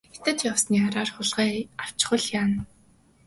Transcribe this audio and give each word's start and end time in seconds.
Хятад 0.13 0.39
явсны 0.51 0.77
араар 0.87 1.09
хулгай 1.15 1.51
авчихвал 1.83 2.23
яана. 2.39 2.59